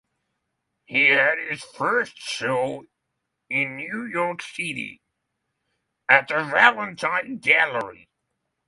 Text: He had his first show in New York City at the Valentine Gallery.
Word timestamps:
He 0.85 1.09
had 1.09 1.37
his 1.37 1.63
first 1.63 2.17
show 2.17 2.85
in 3.51 3.75
New 3.75 4.03
York 4.05 4.41
City 4.41 4.99
at 6.09 6.29
the 6.29 6.43
Valentine 6.43 7.37
Gallery. 7.37 8.09